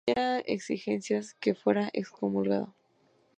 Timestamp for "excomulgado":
1.93-2.73